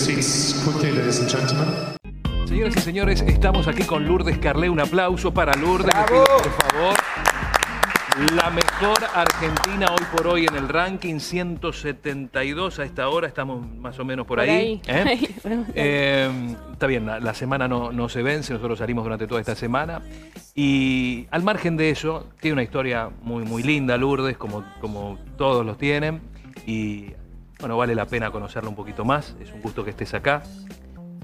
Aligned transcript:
seats 0.00 0.54
quickly, 0.64 0.92
ladies 0.92 1.20
and 1.20 1.28
gentlemen. 1.28 1.68
Señoras 2.46 2.76
y 2.76 2.80
señores, 2.80 3.20
estamos 3.22 3.68
aquí 3.68 3.84
con 3.84 4.06
Lourdes 4.06 4.38
Carlé. 4.38 4.70
Un 4.70 4.80
aplauso 4.80 5.32
para 5.32 5.52
Lourdes, 5.54 5.92
pido, 6.08 6.24
por 6.24 6.72
favor. 6.72 6.94
La 8.34 8.50
mejor 8.50 8.98
argentina 9.14 9.86
hoy 9.90 10.04
por 10.14 10.26
hoy 10.26 10.46
en 10.46 10.56
el 10.56 10.68
ranking 10.68 11.20
172 11.20 12.78
a 12.78 12.84
esta 12.84 13.08
hora, 13.08 13.28
estamos 13.28 13.64
más 13.76 13.98
o 13.98 14.04
menos 14.04 14.26
por, 14.26 14.38
Por 14.38 14.48
ahí. 14.48 14.80
ahí. 14.88 15.26
¿eh? 15.44 15.64
Eh, 15.74 16.56
está 16.72 16.86
bien, 16.86 17.06
la, 17.06 17.20
la 17.20 17.34
semana 17.34 17.68
no, 17.68 17.92
no 17.92 18.08
se 18.08 18.22
vence, 18.22 18.52
nosotros 18.52 18.78
salimos 18.78 19.04
durante 19.04 19.26
toda 19.26 19.40
esta 19.40 19.54
semana. 19.54 20.02
Y 20.54 21.28
al 21.30 21.42
margen 21.42 21.76
de 21.76 21.90
eso, 21.90 22.26
tiene 22.40 22.54
una 22.54 22.62
historia 22.62 23.10
muy, 23.22 23.44
muy 23.44 23.62
linda, 23.62 23.96
Lourdes, 23.96 24.36
como, 24.38 24.64
como 24.80 25.18
todos 25.36 25.64
los 25.64 25.78
tienen. 25.78 26.20
Y 26.66 27.12
bueno, 27.60 27.76
vale 27.76 27.94
la 27.94 28.06
pena 28.06 28.30
conocerla 28.30 28.68
un 28.68 28.76
poquito 28.76 29.04
más. 29.04 29.34
Es 29.40 29.52
un 29.52 29.60
gusto 29.62 29.84
que 29.84 29.90
estés 29.90 30.12
acá. 30.14 30.42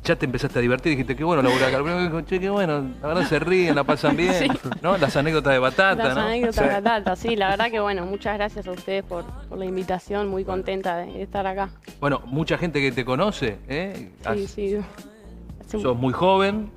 Ya 0.05 0.15
te 0.15 0.25
empezaste 0.25 0.61
a 0.61 0.63
divertir, 0.63 0.91
dijiste 0.91 1.17
que 1.17 1.25
bueno, 1.25 1.43
laburar 1.43 1.75
acá. 1.75 1.79
Dijo, 2.05 2.21
che, 2.21 2.39
qué 2.39 2.49
bueno, 2.49 2.85
la 3.03 3.09
verdad 3.09 3.25
se 3.27 3.41
ríen, 3.41 3.75
la 3.75 3.83
pasan 3.83 4.17
bien, 4.17 4.35
Sí. 4.35 4.47
¿no? 4.81 4.97
Las 4.99 5.17
anécdotas 5.17 5.53
de 5.53 5.59
batata, 5.59 6.05
Las 6.05 6.15
¿no? 6.15 6.21
anécdotas 6.23 6.65
de 6.69 6.75
Batata, 6.75 7.17
sí, 7.17 7.35
la 7.35 7.49
verdad 7.49 7.71
que 7.73 7.81
bueno, 7.81 8.07
muchas 8.07 8.37
gracias 8.37 8.69
a 8.69 8.71
ustedes 8.71 9.03
por, 9.03 9.25
por 9.49 9.59
la 9.59 9.65
invitación, 9.65 10.29
muy 10.29 10.45
contenta 10.45 10.99
de 10.99 11.23
estar 11.23 11.45
acá. 11.47 11.71
Bueno, 11.99 12.23
mucha 12.27 12.57
gente 12.57 12.81
que 12.81 12.93
te 12.93 13.05
conoce, 13.05 13.59
¿eh? 13.69 14.11
Sí, 14.21 14.29
Has- 14.45 14.51
sí. 14.51 14.75
Un- 14.77 15.81
Sos 15.83 15.97
muy 15.97 16.13
joven, 16.13 16.71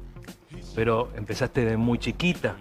pero 0.73 1.10
empezaste 1.16 1.66
de 1.66 1.77
muy 1.77 1.99
chiquita. 1.99 2.55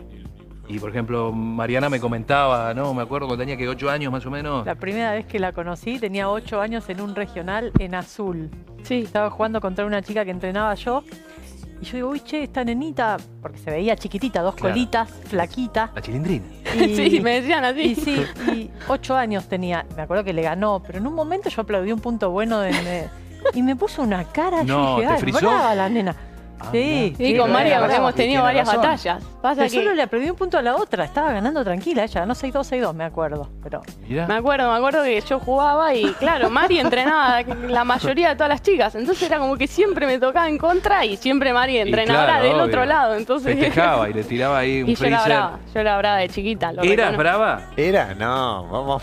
Y 0.69 0.79
por 0.79 0.91
ejemplo, 0.91 1.33
Mariana 1.33 1.89
me 1.89 1.99
comentaba, 1.99 2.75
¿no? 2.75 2.93
Me 2.93 3.03
acuerdo 3.03 3.27
cuando 3.27 3.43
tenía 3.43 3.57
que 3.57 3.67
8 3.69 3.89
años 3.89 4.13
más 4.13 4.27
o 4.27 4.31
menos. 4.31 4.67
La 4.67 4.75
primera 4.75 5.13
vez 5.13 5.25
que 5.27 5.39
la 5.39 5.53
conocí 5.53 5.99
tenía 5.99 6.29
ocho 6.29 6.61
años 6.61 6.89
en 6.91 7.01
un 7.01 7.15
regional 7.15 7.73
en 7.79 7.95
azul. 7.95 8.51
Sí, 8.83 9.01
Estaba 9.01 9.31
jugando 9.31 9.61
contra 9.63 9.87
una 9.87 10.03
chica 10.03 10.25
que 10.27 10.31
entrenaba 10.31 10.75
yo. 10.75 11.03
Y 11.81 11.85
yo 11.87 11.93
digo, 11.97 12.09
uy, 12.11 12.21
che, 12.21 12.43
esta 12.43 12.65
nenita, 12.65 13.17
porque 13.41 13.57
se 13.59 13.71
veía 13.71 13.95
chiquitita, 13.97 14.43
dos 14.43 14.57
Claro. 14.57 14.75
colitas, 14.75 15.09
flaquita. 15.27 15.91
La 15.95 16.03
chilindrina. 16.03 16.45
Y, 16.75 16.95
sí, 17.11 17.21
me 17.21 17.41
decían 17.41 17.65
así. 17.65 17.81
y 17.83 17.95
sí, 17.95 18.27
y 18.53 18.71
ocho 18.89 19.17
años 19.17 19.49
tenía. 19.49 19.87
Me 19.97 20.03
acuerdo 20.03 20.23
que 20.25 20.33
le 20.35 20.43
ganó, 20.43 20.83
pero 20.85 20.99
en 20.99 21.07
un 21.07 21.15
momento 21.15 21.49
yo 21.49 21.63
aplaudí 21.63 21.93
un 21.93 22.01
punto 22.01 22.31
bueno 22.31 22.59
de, 22.61 22.73
de- 22.73 23.09
y 23.55 23.63
me 23.63 23.75
puso 23.77 24.03
una 24.03 24.25
cara. 24.25 24.65
No, 24.65 24.97
yo 24.97 24.97
dije, 24.97 25.07
¿te 25.09 25.15
"Ay, 25.15 25.21
frisó? 25.21 25.39
brava 25.39 25.75
la 25.75 25.89
nena. 25.89 26.15
Ah, 26.61 26.71
sí, 26.73 27.15
con 27.39 27.53
María 27.53 27.79
hemos 27.97 28.13
tenido 28.17 28.43
varias 28.43 28.67
razón. 28.67 28.83
batallas. 28.83 29.23
Pasa 29.49 29.63
Pero 29.63 29.71
que 29.71 29.77
solo 29.79 29.95
le 29.95 30.03
aplaudí 30.03 30.29
un 30.29 30.37
punto 30.37 30.59
a 30.59 30.63
la 30.63 30.77
otra. 30.77 31.05
Estaba 31.07 31.33
ganando 31.33 31.65
tranquila 31.65 32.05
ella, 32.05 32.27
no 32.27 32.35
6-2, 32.35 32.53
6-2, 32.83 32.93
me 32.93 33.05
acuerdo. 33.05 33.49
Pero 33.63 33.81
Mirá. 34.07 34.27
me 34.27 34.35
acuerdo, 34.35 34.71
me 34.71 34.77
acuerdo 34.77 35.03
que 35.05 35.19
yo 35.23 35.39
jugaba 35.41 35.95
y 35.95 36.13
claro, 36.15 36.51
Mari 36.51 36.81
entrenaba 36.81 37.41
la 37.67 37.85
mayoría 37.85 38.29
de 38.29 38.35
todas 38.35 38.51
las 38.51 38.63
chicas, 38.63 38.95
entonces 38.95 39.23
era 39.23 39.39
como 39.39 39.57
que 39.57 39.67
siempre 39.67 40.07
me 40.07 40.19
tocaba 40.19 40.49
en 40.49 40.59
contra 40.59 41.05
y 41.07 41.17
siempre 41.17 41.53
Mari 41.55 41.83
claro, 41.93 42.43
del 42.45 42.55
obvio. 42.57 42.65
otro 42.65 42.85
lado, 42.85 43.15
entonces 43.15 43.55
Festejaba 43.59 44.11
y 44.11 44.13
le 44.13 44.23
tiraba 44.25 44.59
ahí 44.59 44.83
un 44.83 44.91
y 44.91 44.95
yo 44.95 45.07
era 45.07 45.25
brava, 45.25 45.59
yo 45.75 45.81
era 45.81 45.97
brava 45.99 46.17
de 46.19 46.29
chiquita. 46.29 46.73
Lo 46.73 46.83
¿Eras 46.83 47.17
brava? 47.17 47.63
Era, 47.77 48.15
no, 48.15 48.67
vamos. 48.69 49.03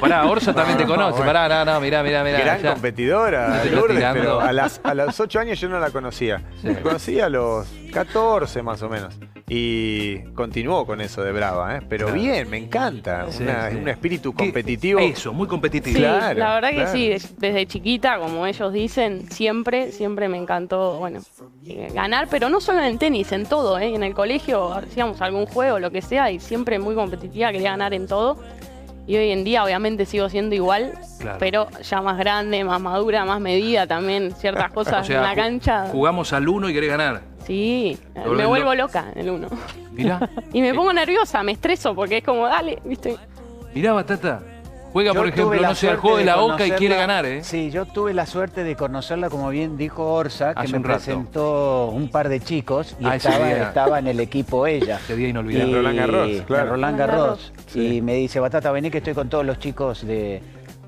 Pará, 0.00 0.24
Orsa 0.26 0.54
también 0.54 0.78
te 0.78 0.84
No, 0.84 0.90
conoce. 0.90 1.16
bueno. 1.18 1.26
Pará, 1.32 1.64
no, 1.64 1.72
no, 1.72 1.80
mirá, 1.80 2.02
mirá, 2.04 2.22
mirá. 2.22 2.38
Gran 2.38 2.62
ya. 2.62 2.72
competidora, 2.74 3.64
Lourdes, 3.64 3.96
tirando. 3.96 4.20
pero 4.20 4.40
a, 4.40 4.52
las, 4.52 4.80
a 4.84 4.94
los 4.94 5.18
8 5.18 5.40
años 5.40 5.60
yo 5.60 5.68
no 5.68 5.80
la 5.80 5.90
conocía. 5.90 6.42
Sí. 6.60 6.68
La 6.68 6.80
conocí 6.80 7.20
a 7.20 7.28
los 7.28 7.66
14 7.92 8.62
más 8.62 8.80
o 8.82 8.88
menos. 8.88 9.18
Y 9.46 10.20
continuó 10.34 10.86
con 10.86 11.02
eso 11.02 11.22
de 11.22 11.30
brava, 11.30 11.76
¿eh? 11.76 11.80
Pero 11.86 12.06
Claro. 12.06 12.20
bien, 12.22 12.48
me 12.48 12.56
encanta. 12.56 13.26
Sí, 13.30 13.42
Una- 13.42 13.70
sí. 13.70 13.76
Un 13.76 13.88
espíritu 13.88 14.32
¿Qué? 14.34 14.44
competitivo. 14.44 15.00
Eso, 15.00 15.34
muy 15.34 15.46
competitivo. 15.46 15.96
Sí, 15.96 16.00
Claro, 16.02 16.38
la 16.38 16.54
verdad 16.54 16.70
que 16.70 16.74
claro. 16.76 16.92
sí, 16.92 17.08
des- 17.10 17.38
desde 17.38 17.66
chiquita, 17.66 18.18
como 18.18 18.46
ellos 18.46 18.72
dicen, 18.72 19.30
siempre, 19.30 19.92
siempre 19.92 20.28
me 20.30 20.38
encantó, 20.38 20.96
bueno, 20.98 21.20
eh, 21.66 21.88
ganar, 21.94 22.28
pero 22.30 22.48
no 22.48 22.58
solo 22.62 22.78
en 22.78 22.86
el 22.86 22.98
tenis, 22.98 23.32
en 23.32 23.44
todo, 23.44 23.78
¿eh? 23.78 23.94
en 23.94 24.02
el 24.02 24.14
colegio 24.14 24.72
hacíamos 24.72 25.20
algún 25.20 25.44
juego, 25.44 25.78
lo 25.78 25.90
que 25.90 26.00
sea, 26.00 26.30
y 26.30 26.40
siempre 26.40 26.78
muy 26.78 26.94
competitiva, 26.94 27.52
quería 27.52 27.72
ganar 27.72 27.92
en 27.92 28.06
todo. 28.06 28.38
Y 29.06 29.16
hoy 29.18 29.30
en 29.32 29.44
día 29.44 29.62
obviamente 29.62 30.06
sigo 30.06 30.30
siendo 30.30 30.54
igual, 30.54 30.94
Claro. 31.20 31.36
pero 31.38 31.68
ya 31.82 32.00
más 32.00 32.16
grande, 32.16 32.64
más 32.64 32.80
madura, 32.80 33.26
más 33.26 33.38
medida 33.38 33.86
también, 33.86 34.32
ciertas 34.34 34.72
cosas 34.72 35.02
O 35.02 35.04
sea, 35.04 35.16
en 35.18 35.22
la 35.22 35.34
cancha. 35.34 35.88
Jugamos 35.92 36.32
al 36.32 36.48
uno 36.48 36.70
y 36.70 36.72
querés 36.72 36.88
ganar. 36.88 37.33
Sí, 37.46 37.98
me 38.14 38.46
vuelvo 38.46 38.74
lo- 38.74 38.82
loca 38.86 39.06
en 39.14 39.20
el 39.20 39.30
uno. 39.30 39.48
Mirá, 39.92 40.28
Y 40.52 40.60
me 40.60 40.74
pongo 40.74 40.92
nerviosa, 40.92 41.42
me 41.42 41.52
estreso, 41.52 41.94
porque 41.94 42.18
es 42.18 42.24
como, 42.24 42.46
dale, 42.46 42.78
viste. 42.84 43.16
mirá, 43.74 43.92
Batata. 43.92 44.40
Juega, 44.92 45.12
Yo 45.12 45.18
por 45.20 45.28
ejemplo, 45.28 45.60
no 45.60 45.74
sé, 45.74 45.90
al 45.90 45.96
juego 45.96 46.18
de 46.18 46.24
la 46.24 46.40
Oca 46.40 46.64
y 46.64 46.70
quiere 46.70 46.94
ganar, 46.96 47.26
¿eh? 47.26 47.42
Sí, 47.42 47.72
yo 47.72 47.84
tuve 47.84 48.14
la 48.14 48.26
suerte 48.26 48.62
de 48.62 48.76
conocerla, 48.76 49.28
como 49.28 49.50
bien 49.50 49.76
dijo 49.76 50.04
Orsa, 50.14 50.54
que 50.54 50.60
Hace 50.60 50.70
me 50.70 50.76
un 50.78 50.82
presentó 50.84 51.88
un 51.88 52.08
par 52.10 52.28
de 52.28 52.38
chicos 52.38 52.94
y 53.00 53.04
Ah, 53.04 53.16
estaba, 53.16 53.50
estaba 53.50 53.98
en 53.98 54.06
el 54.06 54.20
equipo 54.20 54.68
ella. 54.68 55.00
Ese 55.02 55.16
día 55.16 55.30
inolvidable. 55.30 55.72
Y- 55.72 55.74
Roland 55.74 55.98
Garros, 55.98 56.30
claro. 56.46 56.70
Roland 56.70 56.70
Roland 56.70 56.98
Garros. 56.98 57.52
Sí. 57.66 57.96
Y 57.96 58.02
me 58.02 58.14
dice, 58.14 58.38
Batata, 58.38 58.70
vení 58.70 58.88
que 58.92 58.98
estoy 58.98 59.14
con 59.14 59.28
todos 59.28 59.44
los 59.44 59.58
chicos 59.58 60.06
de, 60.06 60.40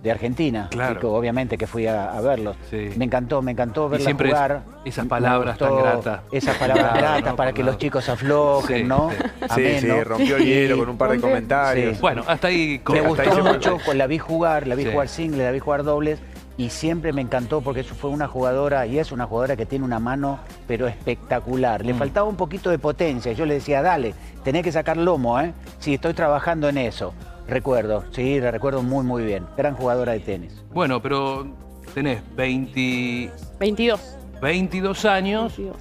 de 0.07 0.13
Argentina. 0.13 0.69
Claro. 0.71 0.99
Que 1.01 1.07
obviamente 1.07 1.59
que 1.59 1.67
fui 1.67 1.87
a, 1.87 2.13
a 2.17 2.21
verlos. 2.21 2.57
Sí. 2.71 2.91
Me 2.97 3.05
encantó, 3.05 3.43
me 3.43 3.53
encantó 3.53 3.87
Y 3.89 3.91
verla 3.91 4.05
siempre 4.05 4.29
jugar. 4.31 4.63
esas 4.85 5.05
Me 5.05 5.09
palabras 5.11 5.59
tan 5.59 5.77
gratas. 5.77 6.21
Esas 6.33 6.57
palabras 6.57 6.87
Claro, 6.93 7.01
gratas 7.01 7.31
¿no? 7.33 7.37
para 7.37 7.53
que 7.53 7.63
los 7.63 7.77
chicos 7.79 8.09
aflojen, 8.09 8.79
Sí, 8.79 8.85
¿no? 8.85 9.11
sí. 9.55 9.91
Rompió 10.05 10.37
el 10.37 10.45
hielo 10.45 10.79
con 10.79 10.89
un 10.89 10.97
par 10.99 11.11
de 11.11 11.21
comentarios. 11.21 11.95
Sí. 11.97 12.01
Bueno, 12.01 12.23
hasta 12.27 12.49
ahí. 12.49 12.81
Me 12.89 12.99
hasta 13.01 13.09
gustó 13.09 13.31
ahí 13.33 13.43
mucho, 13.43 13.79
con 13.85 13.99
la 13.99 14.07
vi 14.07 14.19
jugar, 14.19 14.67
la 14.67 14.75
vi 14.75 14.85
Sí. 14.85 14.91
jugar 14.93 15.09
single, 15.09 15.45
la 15.45 15.51
vi 15.51 15.59
jugar 15.59 15.83
dobles 15.85 16.19
y 16.59 16.71
siempre 16.71 17.13
me 17.13 17.21
encantó 17.21 17.61
porque 17.61 17.81
eso 17.81 17.95
fue 17.95 18.09
una 18.09 18.29
jugadora 18.29 18.87
y 18.87 18.99
es 18.99 19.13
una 19.13 19.27
jugadora 19.27 19.57
que 19.57 19.67
tiene 19.67 19.85
una 19.85 19.99
mano 19.99 20.39
pero 20.67 20.87
espectacular. 20.87 21.85
Le 21.85 21.93
Mm. 21.93 21.99
faltaba 21.99 22.29
un 22.29 22.37
poquito 22.37 22.71
de 22.71 22.79
potencia. 22.79 23.33
Yo 23.33 23.45
le 23.45 23.55
decía, 23.55 23.83
dale, 23.83 24.15
tenés 24.45 24.63
que 24.63 24.73
sacar 24.73 24.97
lomo, 24.97 25.39
¿eh? 25.41 25.53
Sí, 25.81 25.95
estoy 25.95 26.15
trabajando 26.15 26.69
en 26.69 26.79
eso. 26.79 27.13
Recuerdo, 27.49 28.05
sí, 28.11 28.41
la 28.41 28.51
recuerdo 28.51 28.83
muy, 28.83 29.05
muy 29.05 29.25
bien. 29.25 29.45
Gran 29.57 29.75
jugadora 29.75 30.13
de 30.13 30.21
tenis. 30.21 30.63
Bueno, 30.73 31.01
pero 31.01 31.47
tenés 31.95 32.21
20, 32.35 33.31
22. 33.61 34.01
22 34.43 35.05
años 35.05 35.57
22. 35.57 35.77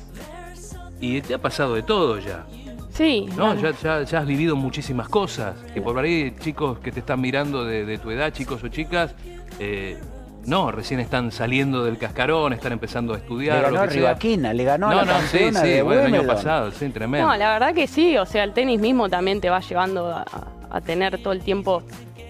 y 1.02 1.22
te 1.22 1.34
ha 1.34 1.38
pasado 1.40 1.74
de 1.76 1.84
todo 1.84 2.20
ya. 2.20 2.46
Sí. 2.92 3.26
¿no? 3.36 3.54
Ya, 3.56 3.72
ya- 3.72 4.04
ya 4.04 4.20
has 4.20 4.26
vivido 4.26 4.56
muchísimas 4.56 5.10
cosas. 5.10 5.56
Que 5.74 5.82
por 5.82 5.98
ahí, 6.00 6.34
chicos 6.40 6.80
que 6.80 6.92
te 6.92 7.00
están 7.02 7.20
mirando 7.20 7.66
de, 7.66 7.84
de 7.86 7.98
tu 7.98 8.10
edad, 8.12 8.32
chicos 8.32 8.64
o 8.64 8.70
chicas, 8.70 9.14
eh, 9.60 9.98
no, 10.46 10.72
recién 10.72 11.00
están 11.02 11.32
saliendo 11.32 11.84
del 11.84 11.98
cascarón, 11.98 12.54
están 12.54 12.72
empezando 12.72 13.14
a 13.14 13.18
estudiar. 13.18 13.58
Le 13.58 13.64
ganó 13.64 13.82
a. 13.82 13.86
Rivaquina, 13.88 14.54
le 14.54 14.64
ganó 14.64 14.88
a 14.88 14.94
No, 14.94 14.96
la 15.04 15.06
no, 15.06 15.20
sí, 15.28 15.38
campeona 15.40 15.62
sí, 15.62 15.68
de 15.70 15.82
bueno, 15.82 16.02
el 16.04 16.14
año 16.14 16.28
pasado, 16.28 16.72
sí, 16.72 16.88
tremendo. 16.90 17.28
No, 17.28 17.36
la 17.36 17.52
verdad 17.54 17.74
que 17.74 17.88
sí, 17.88 18.16
o 18.18 18.26
sea, 18.26 18.44
el 18.46 18.54
tenis 18.54 18.80
mismo 18.80 19.10
también 19.10 19.42
te 19.42 19.50
va 19.50 19.60
llevando 19.60 20.08
a, 20.08 20.22
a 20.76 20.82
tener 20.82 21.22
todo 21.22 21.34
el 21.34 21.42
tiempo 21.42 21.82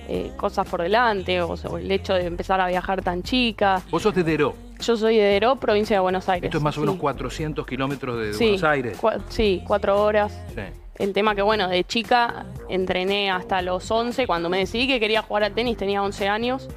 eh, 0.07 0.31
cosas 0.37 0.67
por 0.67 0.81
delante, 0.83 1.41
o 1.41 1.57
sea, 1.57 1.71
el 1.79 1.91
hecho 1.91 2.13
de 2.13 2.25
empezar 2.25 2.61
a 2.61 2.67
viajar 2.67 3.01
tan 3.01 3.23
chica. 3.23 3.81
Vos 3.89 4.03
sos 4.03 4.13
de 4.13 4.23
Deró. 4.23 4.53
Yo 4.79 4.95
soy 4.97 5.17
de 5.17 5.23
Deró, 5.23 5.55
provincia 5.55 5.95
de 5.95 5.99
Buenos 6.01 6.29
Aires. 6.29 6.47
Esto 6.49 6.57
es 6.59 6.63
más 6.63 6.77
o 6.77 6.81
menos 6.81 6.95
sí. 6.95 7.01
400 7.01 7.65
kilómetros 7.65 8.19
de, 8.19 8.33
Sí, 8.33 8.43
Buenos 8.45 8.63
Aires. 8.63 9.01
cua- 9.01 9.19
sí, 9.29 9.63
cuatro 9.65 9.99
horas. 10.01 10.37
Sí. 10.53 10.61
El 10.99 11.11
tema 11.13 11.33
que, 11.33 11.41
bueno, 11.41 11.67
de 11.69 11.83
chica 11.83 12.45
entrené 12.69 13.31
hasta 13.31 13.61
los 13.61 13.89
11. 13.89 14.27
Cuando 14.27 14.47
me 14.49 14.59
decidí 14.59 14.85
que 14.87 14.99
quería 14.99 15.21
jugar 15.23 15.43
al 15.43 15.53
tenis 15.53 15.75
tenía 15.77 16.03
11 16.03 16.27
años. 16.27 16.69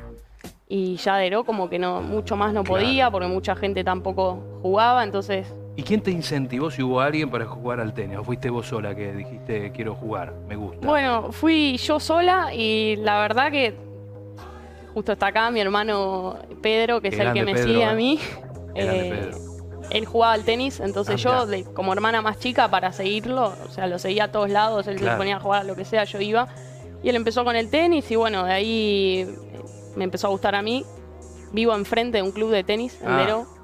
Y 0.69 0.97
ya 0.97 1.17
Deró 1.17 1.45
como 1.45 1.69
que 1.69 1.79
no 1.79 2.01
mucho 2.03 2.35
más 2.37 2.53
no 2.53 2.63
Claro. 2.65 2.81
podía 2.83 3.11
porque 3.11 3.27
mucha 3.29 3.55
gente 3.57 3.85
tampoco 3.85 4.43
jugaba. 4.63 5.05
Entonces, 5.05 5.47
¿Y 5.79 5.85
quién 5.85 6.01
te 6.01 6.11
incentivó 6.11 6.73
si 6.73 6.83
hubo 6.83 7.01
alguien 7.01 7.31
para 7.31 7.47
jugar 7.47 7.79
al 7.79 7.95
tenis? 7.95 8.19
¿O 8.19 8.25
fuiste 8.25 8.51
vos 8.51 8.67
sola 8.67 8.97
que 8.97 9.13
dijiste 9.13 9.71
quiero 9.71 9.95
jugar, 9.95 10.35
me 10.49 10.57
gusta? 10.57 10.85
Bueno, 10.85 11.31
fui 11.31 11.77
yo 11.77 12.01
sola 12.01 12.53
y 12.53 12.97
la 12.97 13.21
verdad 13.21 13.53
que 13.53 13.77
justo 14.93 15.13
está 15.13 15.29
acá 15.29 15.49
mi 15.53 15.61
hermano 15.61 16.37
Pedro, 16.61 17.01
que 17.01 17.09
es 17.09 17.19
el 17.21 17.33
que 17.33 17.45
me 17.45 17.53
Pedro, 17.55 17.69
sigue 17.69 17.81
eh. 17.83 17.85
a 17.85 17.95
mí. 17.95 18.19
Qué 18.75 18.83
grande 18.85 19.09
Eh, 19.21 19.31
él 19.91 20.05
jugaba 20.05 20.33
al 20.33 20.43
tenis, 20.45 20.81
entonces 20.81 21.15
Ah, 21.15 21.19
yo, 21.45 21.47
de- 21.47 21.63
como 21.63 21.93
hermana 21.93 22.23
más 22.23 22.41
chica, 22.41 22.69
para 22.69 22.91
seguirlo, 22.93 23.55
o 23.65 23.71
sea, 23.71 23.87
lo 23.87 24.01
seguía 24.01 24.25
a 24.25 24.33
todos 24.33 24.51
lados, 24.51 24.89
él 24.89 24.97
Claro. 24.97 25.13
se 25.15 25.19
ponía 25.19 25.37
a 25.37 25.41
jugar 25.41 25.61
a 25.61 25.65
lo 25.65 25.77
que 25.77 25.85
sea, 25.85 26.03
yo 26.03 26.21
iba. 26.21 26.49
Y 27.05 27.09
él 27.09 27.15
empezó 27.15 27.45
con 27.45 27.55
el 27.55 27.71
tenis 27.71 28.11
y 28.11 28.17
bueno, 28.17 28.45
de 28.45 28.53
ahí 28.53 29.19
eh, 29.21 29.29
me 29.95 30.03
empezó 30.03 30.27
a 30.27 30.31
gustar 30.31 30.57
a 30.57 30.63
mí. 30.63 30.85
Vivo 31.53 31.73
enfrente 31.77 32.19
de 32.19 32.23
un 32.25 32.33
club 32.33 32.51
de 32.51 32.65
tenis 32.65 32.99
en 33.01 33.09
Ah. 33.11 33.17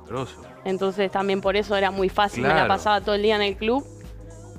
Grosso. 0.09 0.37
Entonces 0.65 1.11
también 1.11 1.41
por 1.41 1.57
eso 1.57 1.77
era 1.77 1.91
muy 1.91 2.09
fácil, 2.09 2.43
me 2.43 2.49
la 2.55 2.67
pasaba 2.69 3.01
todo 3.01 3.15
el 3.15 3.23
día 3.23 3.37
en 3.37 3.43
el 3.43 3.57
club. 3.57 3.85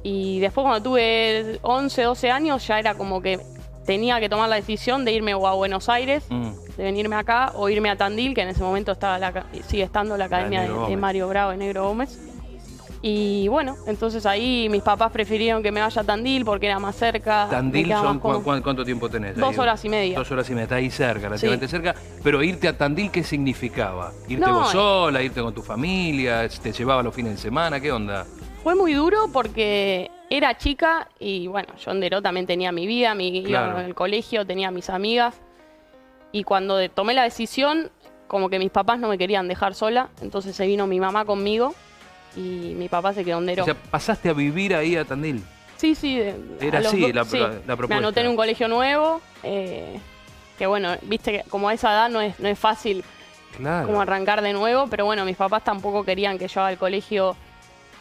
Y 0.04 0.40
después 0.40 0.64
cuando 0.64 0.84
tuve 0.84 1.60
11, 1.64 2.04
12 2.04 2.30
años 2.32 2.66
ya 2.68 2.78
era 2.80 2.94
como 2.96 3.22
que 3.22 3.40
tenía 3.86 4.20
que 4.20 4.30
tomar 4.30 4.50
la 4.50 4.56
decisión 4.56 5.04
de 5.06 5.12
irme 5.14 5.34
o 5.34 5.48
a 5.48 5.54
Buenos 5.54 5.90
Aires, 5.90 6.24
Mm. 6.30 6.52
de 6.78 6.84
venirme 6.84 7.16
acá, 7.16 7.52
o 7.56 7.70
irme 7.70 7.90
a 7.90 7.96
Tandil, 7.96 8.34
que 8.34 8.42
en 8.42 8.50
ese 8.50 8.62
momento 8.62 8.92
estaba 8.92 9.18
la, 9.20 9.46
sigue 9.68 9.84
estando 9.84 10.18
la 10.18 10.26
academia 10.26 10.62
de, 10.62 10.70
de. 10.90 10.98
Mario 10.98 11.28
Bravo 11.28 11.54
y 11.54 11.58
Negro 11.58 11.88
Gómez. 11.88 12.20
Y 13.08 13.48
bueno, 13.50 13.78
entonces 13.86 14.26
ahí 14.26 14.68
mis 14.68 14.82
papás 14.82 15.12
prefirieron 15.12 15.62
que 15.62 15.72
me 15.72 15.80
vaya 15.80 16.02
a 16.02 16.04
Tandil 16.04 16.44
porque 16.44 16.66
era 16.66 16.80
más 16.80 16.96
cerca. 16.96 17.48
Tandil 17.52 17.92
son, 17.92 18.04
más 18.04 18.18
cómodo. 18.18 18.42
¿cu- 18.42 18.52
cu- 18.56 18.64
¿cuánto 18.64 18.84
tiempo 18.84 19.08
tenés? 19.10 19.38
Dos 19.38 19.52
ahí? 19.54 19.60
horas 19.60 19.86
y 19.86 19.90
media. 19.90 20.18
Dos 20.18 20.32
horas 20.32 20.50
y 20.50 20.54
media, 20.54 20.64
está 20.64 20.76
ahí 20.78 20.90
cerca, 20.90 21.28
relativamente 21.28 21.68
cerca. 21.68 21.94
Pero 22.24 22.42
irte 22.42 22.68
a 22.68 22.76
Tandil, 22.76 23.12
¿qué 23.12 23.22
significaba? 23.24 24.12
¿Irte 24.28 24.44
No, 24.44 24.56
vos 24.62 24.70
eh. 24.70 24.72
sola, 24.72 25.22
irte 25.22 25.40
con 25.40 25.54
tu 25.54 25.62
familia? 25.62 26.50
¿Te 26.50 26.72
llevaba 26.72 27.04
los 27.04 27.14
fines 27.14 27.34
de 27.34 27.38
semana? 27.38 27.80
¿Qué 27.80 27.92
onda? 27.92 28.26
Fue 28.64 28.74
muy 28.74 28.94
duro 28.96 29.28
porque 29.32 30.10
era 30.32 30.58
chica 30.58 31.08
y 31.20 31.46
bueno, 31.46 31.76
yo 31.78 31.92
en 31.92 32.00
Deró 32.00 32.24
también 32.24 32.48
tenía 32.48 32.72
mi 32.72 32.88
vida, 32.88 33.14
mi, 33.14 33.44
Claro. 33.44 33.74
iba 33.74 33.86
al 33.86 33.94
colegio, 33.94 34.48
tenía 34.48 34.72
mis 34.72 34.90
amigas. 34.90 35.36
Y 36.32 36.44
cuando 36.44 36.90
tomé 36.90 37.14
la 37.14 37.22
decisión, 37.22 37.92
como 38.28 38.50
que 38.50 38.58
mis 38.58 38.72
papás 38.72 38.98
no 39.00 39.10
me 39.10 39.20
querían 39.20 39.48
dejar 39.48 39.76
sola, 39.76 40.10
entonces 40.24 40.56
se 40.56 40.66
vino 40.66 40.88
mi 40.88 41.00
mamá 41.00 41.24
conmigo 41.26 41.76
y 42.36 42.74
mi 42.76 42.90
papá 42.90 43.14
se 43.14 43.24
quedó 43.24 43.38
en 43.40 43.46
Deró. 43.46 43.64
O 43.64 43.66
sea, 43.66 43.76
pasaste 43.76 44.30
a 44.30 44.34
vivir 44.34 44.76
ahí 44.76 44.96
a 44.96 45.06
Tandil. 45.06 45.44
Sí, 45.78 45.94
sí. 45.96 46.18
de- 46.18 46.36
Era 46.62 46.80
así 46.80 47.12
la- 47.14 47.26
sí. 47.26 47.38
la- 47.40 47.48
la 47.50 47.76
propuesta. 47.76 47.88
Me 47.88 47.96
anoté 47.96 48.22
en 48.22 48.28
un 48.30 48.36
colegio 48.36 48.68
nuevo, 48.68 49.22
eh, 49.44 50.00
que 50.58 50.66
bueno, 50.68 50.96
viste 51.04 51.32
que 51.32 51.44
como 51.50 51.68
a 51.70 51.74
esa 51.74 51.92
edad 51.92 52.10
no 52.10 52.22
es, 52.22 52.40
no 52.40 52.48
es 52.48 52.58
fácil 52.58 53.04
Claro. 53.58 53.88
como 53.88 54.02
arrancar 54.02 54.42
de 54.42 54.54
nuevo, 54.54 54.88
pero 54.88 55.06
bueno, 55.06 55.26
mis 55.26 55.36
papás 55.38 55.64
tampoco 55.64 56.04
querían 56.04 56.38
que 56.38 56.48
yo 56.48 56.62
haga 56.62 56.72
el 56.72 56.78
colegio 56.78 57.36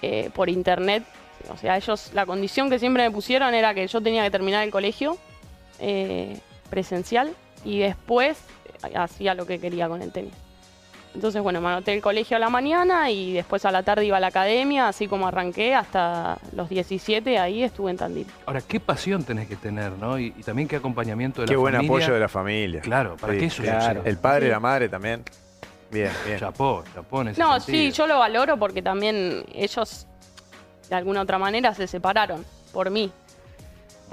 eh, 0.02 0.30
por 0.34 0.48
internet. 0.48 1.04
O 1.52 1.56
sea, 1.56 1.76
ellos, 1.76 2.10
la 2.14 2.26
condición 2.26 2.70
que 2.70 2.78
siempre 2.78 3.02
me 3.02 3.10
pusieron 3.10 3.54
era 3.54 3.74
que 3.74 3.86
yo 3.86 4.00
tenía 4.00 4.22
que 4.22 4.30
terminar 4.30 4.64
el 4.64 4.70
colegio 4.70 5.18
eh, 5.80 6.38
presencial 6.70 7.34
y 7.64 7.78
después 7.80 8.38
hacía 8.94 9.34
lo 9.34 9.46
que 9.46 9.58
quería 9.58 9.88
con 9.88 10.00
el 10.02 10.12
tenis. 10.12 10.32
Entonces, 11.14 11.40
bueno, 11.42 11.60
me 11.60 11.68
anoté 11.68 11.92
el 11.94 12.02
colegio 12.02 12.36
a 12.36 12.40
la 12.40 12.48
mañana 12.50 13.08
y 13.10 13.32
después 13.32 13.64
a 13.64 13.70
la 13.70 13.82
tarde 13.84 14.04
iba 14.04 14.16
a 14.16 14.20
la 14.20 14.26
academia, 14.28 14.88
así 14.88 15.06
como 15.06 15.28
arranqué 15.28 15.74
hasta 15.74 16.38
los 16.56 16.68
17, 16.68 17.38
ahí 17.38 17.62
estuve 17.62 17.92
en 17.92 17.96
Tandil. 17.96 18.26
Ahora, 18.46 18.60
qué 18.62 18.80
pasión 18.80 19.22
tenés 19.22 19.46
que 19.48 19.54
tener, 19.54 19.92
¿no? 19.92 20.18
Y, 20.18 20.34
y 20.36 20.42
también 20.42 20.66
qué 20.66 20.76
acompañamiento 20.76 21.42
de 21.42 21.46
Qué 21.46 21.54
la 21.54 21.58
buen 21.60 21.74
familia. 21.74 21.96
apoyo 21.96 22.14
de 22.14 22.20
la 22.20 22.28
familia. 22.28 22.80
Claro, 22.80 23.16
para 23.16 23.32
Sí, 23.34 23.38
que 23.38 23.46
eso 23.46 23.62
claro. 23.62 24.02
El 24.04 24.18
padre 24.18 24.46
y 24.46 24.48
Sí. 24.48 24.52
la 24.52 24.60
madre 24.60 24.88
también. 24.88 25.22
Bien, 25.92 26.10
bien. 26.26 26.38
Chapó, 26.40 26.82
chapó 26.92 27.20
en 27.22 27.28
ese 27.28 27.40
No, 27.40 27.60
sentido. 27.60 27.78
sí, 27.78 27.92
yo 27.92 28.06
lo 28.08 28.18
valoro 28.18 28.56
porque 28.56 28.82
también 28.82 29.44
ellos 29.54 30.08
de 30.88 30.96
alguna 30.96 31.20
otra 31.22 31.38
manera 31.38 31.72
se 31.74 31.86
separaron 31.86 32.44
por 32.72 32.90
mí. 32.90 33.12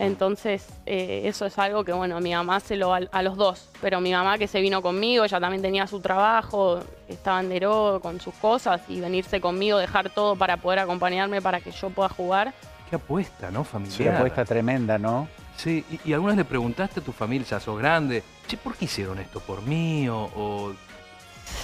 Entonces, 0.05 0.67
eh, 0.87 1.21
eso 1.25 1.45
es 1.45 1.57
algo 1.59 1.83
que, 1.83 1.93
bueno, 1.93 2.19
mi 2.21 2.33
mamá 2.33 2.59
se 2.59 2.75
lo 2.75 2.89
val- 2.89 3.09
a 3.11 3.21
los 3.21 3.37
dos, 3.37 3.69
pero 3.81 4.01
mi 4.01 4.11
mamá 4.11 4.37
que 4.39 4.47
se 4.47 4.59
vino 4.59 4.81
conmigo, 4.81 5.23
ella 5.25 5.39
también 5.39 5.61
tenía 5.61 5.85
su 5.85 5.99
trabajo, 5.99 6.79
estaba 7.07 7.39
en 7.39 7.49
Deró 7.49 7.99
con 8.01 8.19
sus 8.19 8.33
cosas 8.35 8.81
y 8.87 8.99
venirse 8.99 9.39
conmigo, 9.39 9.77
dejar 9.77 10.09
todo 10.09 10.35
para 10.35 10.57
poder 10.57 10.79
acompañarme 10.79 11.41
para 11.41 11.59
que 11.61 11.71
yo 11.71 11.89
pueda 11.91 12.09
jugar. 12.09 12.53
Qué 12.89 12.95
apuesta, 12.95 13.51
¿no? 13.51 13.59
Una 13.59 13.65
Familiar. 13.69 14.15
apuesta 14.15 14.43
tremenda, 14.43 14.97
¿no? 14.97 15.27
Sí, 15.55 15.85
y, 15.91 16.09
y 16.09 16.13
alguna 16.13 16.31
vez 16.31 16.37
le 16.39 16.45
preguntaste 16.45 16.99
a 16.99 17.03
tu 17.03 17.11
familia, 17.11 17.45
ya 17.47 17.59
sos 17.59 17.77
grande, 17.77 18.23
che, 18.47 18.57
¿por 18.57 18.75
qué 18.75 18.85
hicieron 18.85 19.19
esto 19.19 19.39
por 19.39 19.61
mí? 19.61 20.09
O, 20.09 20.17
o 20.35 20.73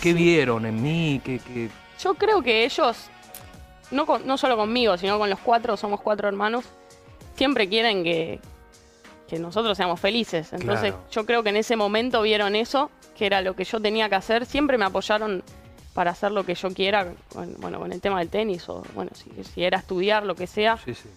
¿qué 0.01 0.13
vieron 0.13 0.65
en 0.67 0.79
mí? 0.81 1.19
¿Qué, 1.23 1.39
qué- 1.39 1.69
Yo 1.99 2.13
creo 2.13 2.43
que 2.43 2.65
ellos, 2.65 3.09
no, 3.89 4.05
con- 4.05 4.27
no 4.27 4.37
solo 4.37 4.55
conmigo, 4.57 4.95
sino 4.97 5.17
con 5.17 5.27
los 5.29 5.39
cuatro, 5.39 5.75
somos 5.75 5.99
cuatro 6.01 6.27
hermanos, 6.27 6.65
siempre 7.37 7.69
quieren 7.69 8.03
que, 8.03 8.39
que 9.29 9.39
nosotros 9.39 9.77
seamos 9.77 9.99
felices. 9.99 10.51
Entonces 10.51 10.91
Claro. 10.91 11.07
yo 11.11 11.25
creo 11.25 11.43
que 11.43 11.49
en 11.49 11.57
ese 11.57 11.75
momento 11.75 12.21
vieron 12.21 12.55
eso, 12.55 12.89
que 13.15 13.25
era 13.25 13.41
lo 13.41 13.55
que 13.55 13.63
yo 13.63 13.79
tenía 13.79 14.09
que 14.09 14.15
hacer. 14.15 14.45
Siempre 14.45 14.77
me 14.77 14.85
apoyaron 14.85 15.43
para 15.93 16.11
hacer 16.11 16.31
lo 16.31 16.45
que 16.45 16.53
yo 16.55 16.69
quiera, 16.73 17.13
con, 17.33 17.55
bueno, 17.59 17.79
con 17.79 17.91
el 17.91 18.01
tema 18.01 18.19
del 18.19 18.29
tenis 18.29 18.67
o, 18.69 18.83
bueno, 18.93 19.11
si, 19.15 19.31
si 19.43 19.63
era 19.63 19.77
estudiar, 19.79 20.25
lo 20.25 20.35
que 20.35 20.47
sea. 20.47 20.77
Sí, 20.77 20.93
sí. 20.93 21.09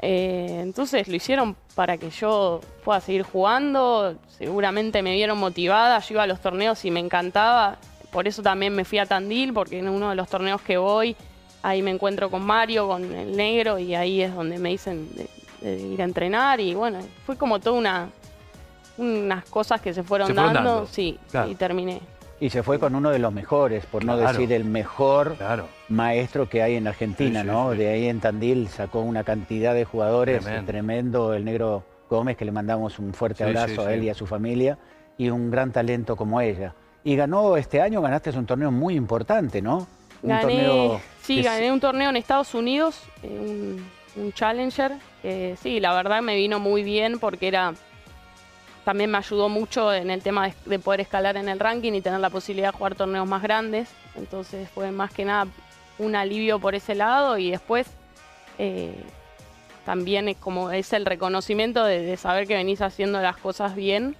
Eh, 0.00 0.60
entonces 0.62 1.08
lo 1.08 1.14
hicieron 1.14 1.56
para 1.74 1.96
que 1.98 2.10
yo 2.10 2.60
pueda 2.84 3.00
seguir 3.00 3.22
jugando. 3.22 4.16
Seguramente 4.38 5.02
me 5.02 5.12
vieron 5.12 5.38
motivada. 5.38 5.98
Yo 6.00 6.14
iba 6.14 6.22
a 6.24 6.26
los 6.26 6.40
torneos 6.40 6.84
y 6.84 6.90
me 6.90 7.00
encantaba. 7.00 7.78
Por 8.10 8.26
eso 8.28 8.42
también 8.42 8.74
me 8.74 8.84
fui 8.84 8.98
a 8.98 9.06
Tandil, 9.06 9.52
porque 9.52 9.78
en 9.78 9.88
uno 9.88 10.10
de 10.10 10.16
los 10.16 10.28
torneos 10.28 10.60
que 10.62 10.76
voy, 10.78 11.16
ahí 11.62 11.82
me 11.82 11.90
encuentro 11.90 12.30
con 12.30 12.44
Mario, 12.44 12.88
con 12.88 13.14
el 13.14 13.36
negro, 13.36 13.78
y 13.78 13.94
ahí 13.94 14.22
es 14.22 14.34
donde 14.34 14.58
me 14.58 14.70
dicen 14.70 15.08
de, 15.14 15.28
de 15.64 15.80
ir 15.80 16.00
a 16.00 16.04
entrenar. 16.04 16.60
Y 16.60 16.74
bueno, 16.74 16.98
fue 17.26 17.36
como 17.36 17.58
toda 17.60 17.78
una 17.78 18.08
unas 18.96 19.44
cosas 19.46 19.80
que 19.80 19.92
se 19.92 20.02
fueron, 20.04 20.28
Se 20.28 20.34
fueron 20.34 20.52
dando, 20.54 20.70
dando, 20.74 20.86
sí, 20.86 21.18
claro. 21.30 21.50
y 21.50 21.54
terminé. 21.56 22.00
Y 22.40 22.50
se 22.50 22.62
fue 22.62 22.78
con 22.78 22.94
uno 22.94 23.10
de 23.10 23.18
los 23.18 23.32
mejores, 23.32 23.86
por 23.86 24.04
no 24.04 24.16
decir 24.16 24.52
el 24.52 24.64
mejor 24.64 25.34
Claro. 25.36 25.66
maestro 25.88 26.48
que 26.48 26.62
hay 26.62 26.76
en 26.76 26.86
Argentina, 26.86 27.40
Sí, 27.42 27.46
sí, 27.46 27.52
¿no? 27.52 27.72
sí. 27.72 27.78
De 27.78 27.88
ahí 27.88 28.08
en 28.08 28.20
Tandil 28.20 28.68
sacó 28.68 29.00
una 29.00 29.24
cantidad 29.24 29.74
de 29.74 29.84
jugadores 29.84 30.42
Tremendo. 30.44 30.66
tremendo. 30.70 31.34
el 31.34 31.44
negro 31.44 31.84
Gómez, 32.10 32.36
que 32.36 32.44
le 32.44 32.52
mandamos 32.52 32.98
un 33.00 33.14
fuerte 33.14 33.38
Sí, 33.38 33.50
abrazo 33.50 33.82
sí, 33.82 33.88
a 33.88 33.94
él 33.94 34.00
sí. 34.00 34.06
y 34.06 34.10
a 34.10 34.14
su 34.14 34.26
familia, 34.26 34.78
y 35.18 35.30
un 35.30 35.50
gran 35.50 35.72
talento 35.72 36.14
como 36.16 36.40
ella. 36.40 36.74
Y 37.02 37.16
ganó 37.16 37.56
este 37.56 37.80
año, 37.80 38.00
ganaste 38.00 38.30
un 38.30 38.46
torneo 38.46 38.70
muy 38.70 38.94
importante, 38.94 39.60
¿no? 39.62 39.86
Un 40.22 40.28
Gané, 40.30 40.42
torneo 40.42 41.00
sí, 41.22 41.42
gané 41.42 41.72
un 41.72 41.80
torneo 41.80 42.10
en 42.10 42.16
Estados 42.16 42.54
Unidos, 42.54 43.00
eh, 43.22 43.28
un, 43.40 43.84
un 44.16 44.32
Challenger, 44.32 44.92
que 45.22 45.56
sí, 45.60 45.80
la 45.80 45.92
verdad 45.94 46.22
me 46.22 46.36
vino 46.36 46.60
muy 46.60 46.82
bien 46.82 47.18
porque 47.18 47.48
era 47.48 47.74
también 48.84 49.10
me 49.10 49.16
ayudó 49.18 49.48
mucho 49.48 49.92
en 49.94 50.10
el 50.10 50.22
tema 50.22 50.46
de, 50.48 50.54
de 50.66 50.78
poder 50.78 51.00
escalar 51.00 51.36
en 51.38 51.48
el 51.48 51.58
ranking 51.58 51.94
y 51.94 52.02
tener 52.02 52.20
la 52.20 52.28
posibilidad 52.28 52.70
de 52.70 52.76
jugar 52.76 52.94
torneos 52.94 53.26
más 53.26 53.42
grandes. 53.42 53.88
Entonces 54.14 54.68
fue 54.68 54.90
más 54.90 55.10
que 55.10 55.24
nada 55.24 55.46
un 55.98 56.14
alivio 56.14 56.58
por 56.58 56.74
ese 56.74 56.94
lado 56.94 57.38
y 57.38 57.50
después 57.50 57.86
eh, 58.58 58.94
también 59.86 60.28
es 60.28 60.36
como 60.36 60.70
es 60.70 60.92
el 60.92 61.06
reconocimiento 61.06 61.82
de, 61.84 62.00
de 62.02 62.16
saber 62.18 62.46
que 62.46 62.54
venís 62.56 62.82
haciendo 62.82 63.20
las 63.22 63.38
cosas 63.38 63.74
bien 63.74 64.16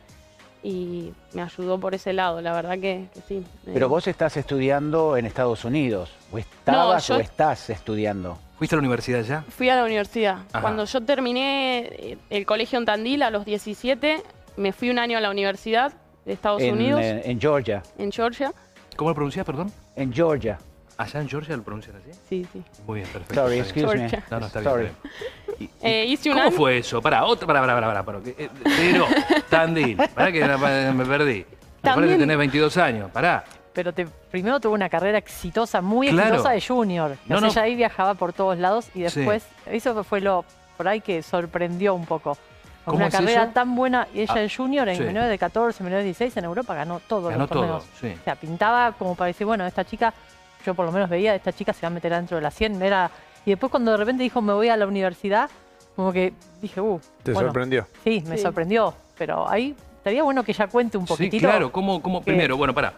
y 0.63 1.13
me 1.35 1.43
ayudó 1.43 1.79
por 1.79 1.95
ese 1.95 2.15
lado, 2.15 2.41
la 2.41 2.55
verdad 2.55 2.79
que, 2.79 3.07
que 3.13 3.21
sí. 3.29 3.45
Pero 3.67 3.91
vos 3.91 4.07
estás 4.07 4.35
estudiando 4.39 5.19
en 5.19 5.27
Estados 5.27 5.63
Unidos, 5.67 6.11
o 6.33 6.39
estabas 6.39 7.07
yo- 7.07 7.17
o 7.17 7.21
estás 7.21 7.69
estudiando. 7.69 8.39
¿Fuiste 8.59 8.75
a 8.75 8.79
la 8.79 8.81
universidad 8.81 9.23
ya? 9.23 9.43
Fui 9.49 9.69
a 9.69 9.77
la 9.77 9.85
universidad. 9.85 10.39
Ajá. 10.53 10.61
Cuando 10.61 10.85
yo 10.85 11.01
terminé 11.03 11.79
eh, 11.93 12.19
el 12.31 12.47
colegio 12.47 12.79
en 12.79 12.85
Tandil 12.85 13.23
a 13.23 13.31
los 13.31 13.45
17, 13.45 14.23
me 14.57 14.73
fui 14.73 14.91
un 14.91 14.99
año 14.99 15.19
a 15.19 15.21
la 15.21 15.31
universidad 15.31 15.93
de 16.25 16.33
Estados 16.33 16.63
En, 16.63 16.75
Unidos, 16.75 17.01
eh, 17.03 17.23
en 17.25 17.41
Georgia, 17.41 17.83
en 17.99 18.13
Georgia. 18.13 18.53
¿Cómo 18.97 19.11
lo 19.11 19.15
pronunciás, 19.15 19.45
perdón? 19.45 19.73
en 19.97 20.13
Georgia. 20.13 20.59
¿Allá 20.97 21.21
en 21.21 21.29
Georgia 21.29 21.57
lo 21.57 21.65
pronuncian 21.65 21.97
así? 21.97 22.11
Sí, 22.29 22.47
sí. 22.53 22.63
Muy 22.87 23.01
bien, 23.01 23.09
perfecto. 23.13 23.35
Sorry, 23.35 23.59
excuse 23.59 23.97
me. 23.97 24.09
No, 24.31 24.39
no, 24.41 24.47
está 24.47 24.61
bien. 24.61 24.71
Sorry. 24.71 24.87
está 24.87 25.01
bien. 25.03 25.57
Y- 25.59 25.65
y- 25.65 25.71
Eh, 25.83 26.05
hice 26.07 26.31
un 26.31 26.37
¿Cómo 26.37 26.47
año- 26.49 26.57
fue 26.57 26.79
eso? 26.79 27.03
Pará, 27.03 27.25
otra, 27.25 27.47
pará, 27.49 27.61
pará, 27.61 27.81
pará, 27.81 28.03
pará, 28.05 28.21
eh, 28.25 28.49
Pero, 28.63 29.07
Tandil, 29.51 29.97
pará 30.15 30.31
que 30.31 30.45
me 30.95 31.05
perdí. 31.05 31.45
Me 31.83 31.91
parece 31.95 32.13
que 32.15 32.19
tenés 32.21 32.39
22 32.39 32.77
años, 32.77 33.11
pará. 33.11 33.45
Pero 33.75 33.93
te, 33.93 34.07
primero 34.31 34.61
tuvo 34.61 34.75
una 34.75 34.89
carrera 34.89 35.19
exitosa, 35.19 35.81
muy 35.83 36.09
Claro. 36.09 36.29
exitosa 36.29 36.51
de 36.53 36.61
junior. 36.63 37.17
No, 37.27 37.41
no. 37.41 37.49
ella 37.49 37.63
ahí 37.63 37.75
viajaba 37.75 38.15
por 38.15 38.33
todos 38.33 38.57
lados 38.59 38.89
y 38.95 39.03
después, 39.03 39.45
eso 39.67 40.03
fue 40.05 40.21
lo 40.21 40.45
por 40.77 40.89
ahí 40.89 41.01
que 41.01 41.23
sorprendió 41.23 41.95
un 41.95 42.07
poco. 42.07 42.37
Con 42.85 42.93
¿Cómo 42.93 42.97
una 42.99 43.07
es 43.07 43.15
carrera 43.15 43.45
eso? 43.45 43.53
tan 43.53 43.75
buena, 43.75 44.07
y 44.15 44.21
ella 44.21 44.35
Ah, 44.37 44.43
en 44.43 44.51
junior, 44.51 44.89
en 44.89 44.97
sí. 44.97 45.03
menores 45.03 45.31
de 45.31 45.39
14, 45.39 45.83
menores 45.83 46.03
de 46.03 46.09
16, 46.09 46.37
en 46.37 46.45
Europa 46.45 46.75
ganó 46.75 47.01
todos 47.01 47.31
Ganó 47.31 47.45
los 47.45 47.49
todo, 47.51 47.61
torneos. 47.63 47.85
sí. 48.01 48.15
O 48.21 48.25
sea, 48.25 48.37
pintaba 48.37 48.93
como 48.93 49.15
para 49.15 49.29
decir, 49.29 49.47
bueno, 49.47 49.65
esta 49.67 49.85
chica, 49.85 50.13
yo 50.67 50.75
por 50.75 50.85
lo 50.85 50.93
menos 50.93 51.09
veía, 51.09 51.35
esta 51.35 51.53
chica 51.53 51.73
se 51.73 51.81
va 51.83 51.87
a 51.89 51.91
meter 51.91 52.13
dentro 52.13 52.37
de 52.37 52.43
la 52.43 52.51
100. 52.51 52.81
Era, 52.83 53.11
y 53.47 53.51
después 53.51 53.71
cuando 53.71 53.91
de 53.93 53.97
repente 53.97 54.23
dijo, 54.23 54.43
me 54.43 54.53
voy 54.53 54.69
a 54.69 54.77
la 54.77 54.87
universidad, 54.87 55.49
como 55.97 56.13
que 56.13 56.35
dije, 56.61 56.81
uh, 56.81 57.01
¿Te 57.23 57.33
bueno, 57.33 57.49
sorprendió? 57.49 57.87
Sí, 58.05 58.23
me 58.27 58.37
Sí. 58.37 58.43
sorprendió. 58.43 58.95
Pero 59.17 59.49
ahí 59.49 59.75
estaría 59.97 60.23
bueno 60.23 60.43
que 60.45 60.53
ella 60.53 60.67
cuente 60.67 60.99
un 60.99 61.07
Sí, 61.07 61.13
poquitito. 61.15 61.49
claro, 61.49 61.73
¿cómo, 61.73 62.03
cómo? 62.03 62.21
que- 62.21 62.27
Primero, 62.27 62.57
bueno, 62.59 62.75
pará. 62.75 62.93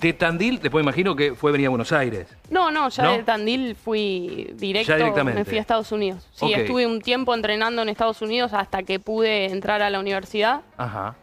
De 0.00 0.12
Tandil, 0.12 0.60
después 0.60 0.82
imagino 0.82 1.16
que 1.16 1.34
fue 1.34 1.50
venir 1.52 1.66
a 1.66 1.70
Buenos 1.70 1.92
Aires. 1.92 2.28
No, 2.50 2.70
no, 2.70 2.88
ya 2.88 3.02
¿No? 3.02 3.12
de 3.12 3.22
Tandil 3.24 3.74
fui 3.74 4.50
directo, 4.54 4.92
Ya 4.92 4.96
directamente. 4.96 5.40
me 5.40 5.44
fui 5.44 5.58
a 5.58 5.60
Estados 5.60 5.90
Unidos. 5.92 6.26
Sí, 6.32 6.52
estuve 6.52 6.86
un 6.86 7.00
tiempo 7.00 7.34
entrenando 7.34 7.82
en 7.82 7.88
Estados 7.88 8.22
Unidos 8.22 8.52
hasta 8.52 8.82
que 8.82 9.00
pude 9.00 9.46
entrar 9.46 9.82
a 9.82 9.90
la 9.90 9.98
universidad. 9.98 10.60
Ajá. 10.76 11.14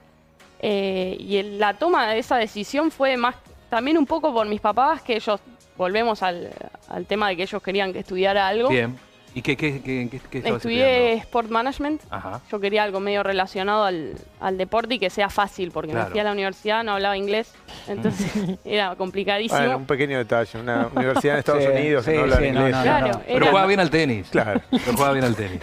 Eh, 0.60 1.16
y 1.20 1.42
la 1.58 1.74
toma 1.76 2.08
de 2.08 2.20
esa 2.20 2.38
decisión 2.38 2.92
fue 2.92 3.18
más 3.18 3.36
también 3.70 3.98
un 3.98 4.06
poco 4.06 4.34
por 4.34 4.48
mis 4.48 4.62
papás, 4.62 5.02
que 5.02 5.16
ellos, 5.16 5.40
volvemos 5.78 6.24
al, 6.24 6.50
al 6.90 7.06
tema 7.06 7.30
de 7.30 7.38
que 7.38 7.44
ellos 7.44 7.62
querían 7.62 7.94
que 7.94 8.00
estudiara 8.00 8.48
algo. 8.48 8.70
Bien. 8.70 8.98
¿Y 9.36 9.42
qué, 9.42 9.58
qué, 9.58 9.82
qué, 9.82 10.08
qué, 10.10 10.20
qué 10.32 10.38
estabas 10.38 10.58
Estudié 10.62 10.86
estudiando? 10.86 11.24
Sport 11.24 11.50
Management. 11.50 12.02
Ajá. 12.10 12.42
Yo 12.50 12.60
quería 12.62 12.84
algo 12.84 13.02
medio 13.02 13.22
relacionado 13.22 13.84
al, 13.84 14.14
al 14.40 14.58
deporte 14.58 14.94
y 14.96 15.00
que 15.00 15.10
sea 15.10 15.30
fácil, 15.30 15.72
porque 15.72 15.92
Claro. 15.92 16.06
me 16.06 16.12
fui 16.12 16.20
a 16.22 16.24
la 16.24 16.32
universidad, 16.32 16.84
no 16.86 16.94
hablaba 16.94 17.18
inglés, 17.18 17.54
entonces 17.90 18.32
era 18.66 18.96
complicadísimo. 18.96 19.60
Bueno, 19.60 19.78
un 19.78 19.86
pequeño 19.86 20.18
detalle. 20.18 20.58
Una 20.58 20.88
universidad 20.96 21.34
en 21.36 21.40
Estados 21.40 21.64
Sí, 21.66 21.70
Unidos 21.70 22.06
que 22.06 22.12
sí, 22.12 22.18
no 22.18 22.24
habla 22.24 22.38
sí, 22.38 22.42
no, 22.44 22.48
inglés. 22.48 22.76
no, 22.78 22.82
Claro, 22.84 23.08
no. 23.10 23.20
Pero 23.26 23.36
era- 23.38 23.46
jugaba 23.48 23.68
bien 23.68 23.80
al 23.82 23.90
tenis. 23.90 24.28
Claro. 24.32 24.62
Pero 24.72 24.92
jugaba 24.94 25.12
bien 25.12 25.26
al 25.26 25.36
tenis. 25.36 25.60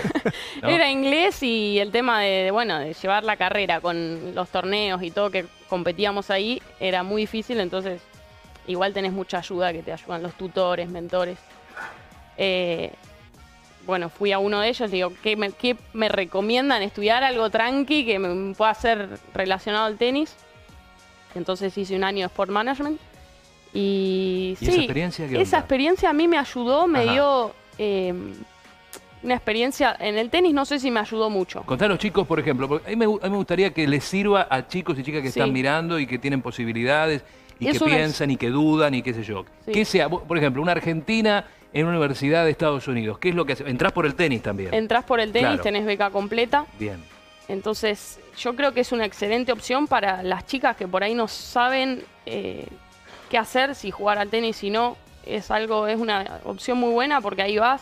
¿no? 0.63 0.69
Era 0.69 0.91
inglés 0.91 1.43
y 1.43 1.79
el 1.79 1.91
tema 1.91 2.21
de, 2.21 2.29
de, 2.45 2.51
bueno, 2.51 2.79
de 2.79 2.93
llevar 2.93 3.25
la 3.25 3.37
carrera 3.39 3.81
con 3.81 4.35
los 4.35 4.51
torneos 4.51 5.03
y 5.03 5.11
todo 5.11 5.31
que 5.31 5.47
competíamos 5.71 6.31
ahí 6.31 6.61
era 6.79 7.03
muy 7.03 7.23
difícil, 7.23 7.59
entonces 7.59 8.03
igual 8.67 8.93
tenés 8.93 9.13
mucha 9.13 9.39
ayuda 9.39 9.73
que 9.73 9.83
te 9.83 9.95
ayudan 9.95 10.23
los 10.23 10.35
tutores, 10.35 10.91
mentores. 10.91 11.39
Eh, 12.37 12.93
bueno, 13.87 14.09
fui 14.11 14.33
a 14.33 14.39
uno 14.39 14.61
de 14.61 14.69
ellos, 14.69 14.91
digo, 14.91 15.13
¿qué 15.23 15.37
me, 15.37 15.51
qué 15.53 15.77
me 15.93 16.09
recomiendan? 16.09 16.83
Estudiar 16.83 17.25
algo 17.25 17.51
tranqui 17.51 18.05
que 18.05 18.19
me 18.19 18.55
pueda 18.55 18.73
ser 18.75 19.09
relacionado 19.35 19.87
al 19.87 19.97
tenis. 19.97 20.35
Entonces 21.35 21.77
hice 21.77 21.97
un 21.97 22.05
año 22.05 22.19
de 22.21 22.27
Sport 22.27 22.51
Management. 22.51 23.01
Y, 23.75 24.57
¿Y 24.61 24.65
sí, 24.65 24.71
esa 24.71 24.77
experiencia 24.81 25.29
qué 25.29 25.41
esa 25.41 25.59
experiencia 25.59 26.11
a 26.11 26.13
mí 26.13 26.29
me 26.29 26.37
ayudó, 26.37 26.87
me 26.87 27.01
Ajá. 27.05 27.13
dio 27.13 27.55
eh, 27.79 28.13
una 29.23 29.35
experiencia 29.35 29.97
en 29.99 30.19
el 30.19 30.29
tenis, 30.29 30.53
no 30.53 30.65
sé 30.67 30.79
si 30.79 30.91
me 30.91 31.01
ayudó 31.01 31.31
mucho. 31.31 31.63
Contar 31.63 31.87
a 31.87 31.89
los 31.91 31.99
chicos, 31.99 32.27
por 32.27 32.39
ejemplo, 32.39 32.69
porque 32.69 32.87
a 32.87 32.91
mí, 32.91 32.97
me, 32.97 33.05
a 33.07 33.09
mí 33.09 33.31
me 33.31 33.37
gustaría 33.37 33.73
que 33.73 33.87
les 33.89 34.05
sirva 34.05 34.47
a 34.51 34.67
chicos 34.69 34.99
y 34.99 35.03
chicas 35.03 35.23
que 35.23 35.31
Sí. 35.31 35.39
están 35.41 35.53
mirando 35.55 35.99
y 35.99 36.07
que 36.07 36.19
tienen 36.19 36.43
posibilidades 36.43 37.25
y 37.59 37.69
Es 37.69 37.79
que 37.79 37.85
piensan 37.87 38.31
y 38.31 38.37
que 38.37 38.51
dudan 38.51 38.95
y 38.95 39.03
qué 39.03 39.15
sé 39.15 39.23
yo. 39.23 39.45
Sí. 39.65 39.73
Que 39.73 39.85
sea, 39.87 40.09
por 40.11 40.37
ejemplo, 40.37 40.61
una 40.61 40.73
argentina 40.73 41.47
en 41.73 41.87
una 41.87 41.97
universidad 41.99 42.45
de 42.45 42.51
Estados 42.51 42.87
Unidos, 42.89 43.19
¿qué 43.19 43.31
es 43.31 43.35
lo 43.35 43.45
que 43.45 43.55
hace? 43.55 43.69
Entrás 43.69 43.93
por 43.93 44.07
el 44.07 44.15
tenis 44.15 44.43
también. 44.43 44.73
Entrás 44.75 45.05
por 45.05 45.21
el 45.21 45.33
tenis, 45.33 45.49
Claro. 45.49 45.63
tenés 45.63 45.85
beca 45.87 46.11
completa. 46.11 46.67
Bien. 46.79 47.03
Entonces, 47.49 48.21
yo 48.39 48.55
creo 48.57 48.73
que 48.73 48.81
es 48.81 48.93
una 48.93 49.05
excelente 49.05 49.53
opción 49.53 49.87
para 49.87 50.23
las 50.23 50.47
chicas 50.47 50.77
que 50.77 50.87
por 50.89 51.03
ahí 51.03 51.15
no 51.15 51.29
saben 51.29 52.03
eh, 52.27 52.67
qué 53.31 53.39
hacer, 53.39 53.75
si 53.75 53.91
jugar 53.91 54.19
al 54.19 54.29
tenis, 54.29 54.57
si 54.57 54.71
no. 54.71 54.97
Es 55.27 55.51
algo, 55.51 55.87
es 55.87 55.99
una 56.01 56.41
opción 56.45 56.79
muy 56.79 56.91
buena 56.93 57.21
porque 57.21 57.43
ahí 57.43 57.59
vas. 57.59 57.81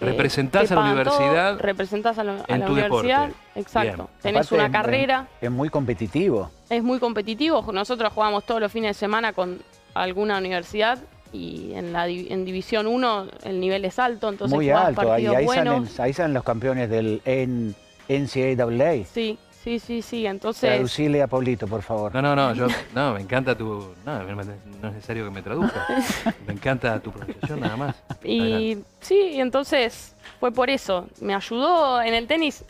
eh, 0.00 0.06
Representás 0.06 0.70
a 0.72 0.74
la 0.74 0.80
pagan 0.80 1.04
todo, 1.04 1.16
universidad 1.18 1.58
representás 1.60 2.18
a 2.18 2.24
la, 2.24 2.32
a 2.48 2.54
universidad. 2.54 3.26
deporte. 3.28 3.60
Exacto. 3.60 3.96
Bien. 3.96 4.08
Tenés 4.22 4.46
Aparte, 4.46 4.54
una 4.54 4.66
es- 4.66 4.72
carrera, 4.72 5.26
Es, 5.40 5.50
muy 5.50 5.68
competitivo. 5.68 6.50
es 6.70 6.82
muy 6.82 6.98
competitivo. 6.98 7.64
Nosotros 7.72 8.12
jugamos 8.12 8.44
todos 8.44 8.60
los 8.60 8.72
fines 8.72 8.90
de 8.90 8.94
semana 9.00 9.32
con 9.32 9.60
alguna 9.94 10.38
universidad 10.38 10.98
y 11.32 11.72
en 11.74 11.92
la 11.92 12.06
en 12.08 12.44
División 12.44 12.86
1 12.86 13.26
el 13.44 13.58
nivel 13.60 13.84
es 13.84 13.98
alto, 13.98 14.28
entonces 14.28 14.54
muy 14.54 14.66
jugás 14.68 14.88
alto. 14.88 15.00
Ahí, 15.00 15.06
partidos 15.08 15.36
ahí, 15.36 15.44
buenos. 15.44 15.88
salen, 15.90 16.06
ahí 16.06 16.12
salen 16.12 16.34
los 16.34 16.44
campeones 16.44 16.90
del 16.90 17.22
N- 17.24 17.72
NCAA. 18.08 19.04
Sí, 19.06 19.38
sí, 19.50 19.78
sí, 19.78 20.02
sí. 20.02 20.26
Entonces, 20.26 20.70
Traducile 20.70 21.22
a 21.22 21.26
Paulito, 21.26 21.66
por 21.66 21.82
favor. 21.82 22.14
No, 22.14 22.20
no, 22.20 22.36
no, 22.36 22.54
yo, 22.54 22.66
no, 22.94 23.14
me 23.14 23.20
encanta 23.20 23.56
tu, 23.56 23.94
no, 24.04 24.22
no 24.22 24.40
es 24.42 24.48
necesario 24.82 25.24
que 25.24 25.30
me 25.30 25.42
traduzca. 25.42 25.86
Me 26.46 26.52
encanta 26.52 27.00
tu 27.00 27.10
pronunciación 27.12 27.60
nada 27.60 27.76
más. 27.76 27.96
Y 28.24 28.40
Adelante. 28.40 28.84
sí, 29.00 29.20
y 29.34 29.40
entonces 29.40 30.14
fue 30.40 30.52
por 30.52 30.68
eso. 30.70 31.08
Me 31.20 31.34
ayudó 31.34 32.02
en 32.02 32.14
el 32.14 32.26
tenis. 32.26 32.64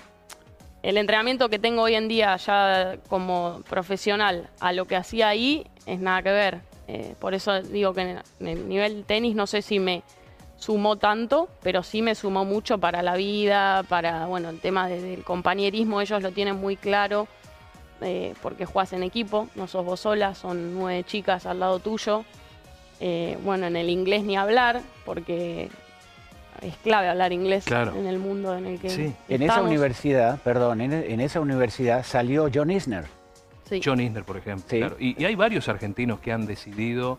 El 0.82 0.96
entrenamiento 0.98 1.48
que 1.48 1.58
tengo 1.60 1.82
hoy 1.82 1.94
en 1.94 2.08
día 2.08 2.36
ya 2.36 2.96
como 3.08 3.62
profesional 3.68 4.48
a 4.60 4.72
lo 4.72 4.86
que 4.86 4.96
hacía 4.96 5.28
ahí 5.28 5.64
es 5.86 6.00
nada 6.00 6.22
que 6.22 6.30
ver. 6.30 6.60
Eh, 6.88 7.14
por 7.18 7.34
eso 7.34 7.62
digo 7.62 7.94
que 7.94 8.00
en 8.40 8.46
el, 8.48 8.68
nivel 8.68 9.04
tenis 9.04 9.34
no 9.34 9.46
sé 9.46 9.62
si 9.62 9.78
me 9.78 10.02
sumó 10.56 10.96
tanto, 10.96 11.48
pero 11.62 11.82
sí 11.82 12.02
me 12.02 12.14
sumó 12.14 12.44
mucho 12.44 12.78
para 12.78 13.02
la 13.02 13.14
vida, 13.16 13.82
para 13.88 14.26
bueno 14.26 14.48
el 14.50 14.60
tema 14.60 14.88
de- 14.88 15.00
del 15.00 15.24
compañerismo, 15.24 16.00
ellos 16.00 16.22
lo 16.22 16.32
tienen 16.32 16.56
muy 16.56 16.76
claro, 16.76 17.26
eh, 18.00 18.34
porque 18.42 18.64
jugás 18.66 18.92
en 18.92 19.02
equipo, 19.04 19.48
no 19.54 19.66
sos 19.68 19.84
vos 19.84 20.00
sola, 20.00 20.34
son 20.34 20.74
nueve 20.74 21.04
chicas 21.04 21.46
al 21.46 21.60
lado 21.60 21.78
tuyo. 21.78 22.24
Eh, 23.00 23.36
bueno, 23.44 23.66
en 23.66 23.76
el 23.76 23.88
inglés 23.90 24.22
ni 24.24 24.36
hablar, 24.36 24.80
porque 25.04 25.68
es 26.60 26.76
clave 26.84 27.08
hablar 27.08 27.32
inglés 27.32 27.64
Claro. 27.64 27.94
en 27.96 28.06
el 28.06 28.18
mundo 28.20 28.56
en 28.56 28.66
el 28.66 28.80
que 28.80 28.90
Sí. 28.90 29.12
En 29.28 29.42
esa 29.42 29.52
estamos. 29.54 29.68
universidad, 29.70 30.38
perdón, 30.42 30.80
en, 30.80 30.92
en 30.92 31.20
esa 31.20 31.40
universidad 31.40 32.04
salió 32.04 32.48
John 32.52 32.70
Isner. 32.70 33.06
Sí. 33.68 33.80
John 33.84 34.00
Isner, 34.00 34.24
por 34.24 34.36
ejemplo. 34.36 34.66
Sí. 34.68 34.78
claro. 34.78 34.96
Y, 34.98 35.20
y 35.20 35.24
hay 35.24 35.34
varios 35.34 35.68
argentinos 35.68 36.20
que 36.20 36.32
han 36.32 36.46
decidido, 36.46 37.18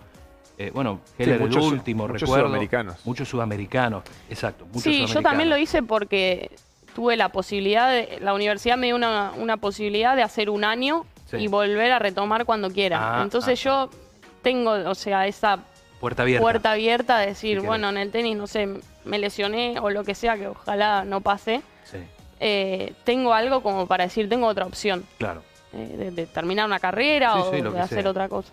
eh, 0.58 0.72
bueno, 0.74 1.00
Heller 1.18 1.40
muchos 1.40 1.66
el 1.66 1.74
último, 1.74 2.08
muchos 2.08 2.22
recuerdo. 2.22 2.46
sudamericanos. 2.48 3.06
Muchos 3.06 3.28
sudamericanos, 3.30 4.04
exacto. 4.30 4.66
Muchos 4.66 4.84
Sí, 4.84 5.06
yo 5.06 5.22
también 5.22 5.50
lo 5.50 5.58
hice 5.58 5.82
porque 5.84 6.52
tuve 6.96 7.16
la 7.18 7.30
posibilidad, 7.30 7.90
de, 7.92 8.20
la 8.22 8.34
universidad 8.34 8.78
me 8.78 8.88
dio 8.88 8.96
una, 8.96 9.32
una 9.38 9.58
posibilidad 9.58 10.16
de 10.16 10.22
hacer 10.24 10.50
un 10.50 10.64
año 10.64 11.06
Sí. 11.26 11.38
y 11.38 11.48
volver 11.48 11.92
a 11.92 11.98
retomar 12.00 12.46
cuando 12.46 12.70
quiera. 12.70 13.20
Ah, 13.20 13.24
Entonces 13.24 13.60
ah, 13.62 13.64
yo 13.64 13.90
tengo, 14.44 14.72
o 14.72 14.94
sea, 14.94 15.26
esa 15.26 15.60
Puerta 16.00 16.22
abierta. 16.24 16.42
puerta 16.44 16.72
abierta 16.72 17.18
de 17.18 17.28
decir, 17.28 17.62
bueno, 17.62 17.90
en 17.90 17.98
el 17.98 18.12
tenis, 18.12 18.36
no 18.38 18.46
sé, 18.46 18.68
me 19.06 19.18
lesioné 19.18 19.80
o 19.80 19.90
lo 19.90 20.04
que 20.04 20.14
sea, 20.14 20.38
que 20.38 20.48
ojalá 20.48 21.06
no 21.06 21.22
pase. 21.22 21.62
Sí, 21.86 21.98
eh, 22.42 22.94
tengo 23.06 23.34
algo 23.34 23.64
como 23.64 23.88
para 23.88 24.04
decir, 24.04 24.28
tengo 24.30 24.46
otra 24.48 24.66
opción. 24.66 25.06
claro. 25.18 25.42
Eh, 25.74 25.96
de, 25.98 26.12
de 26.12 26.26
terminar 26.28 26.66
una 26.66 26.80
carrera 26.80 27.34
Sí, 27.34 27.40
o 27.40 27.52
sí, 27.52 27.62
de 27.62 27.80
hacer 27.80 28.02
sea. 28.02 28.12
otra 28.12 28.30
cosa. 28.30 28.52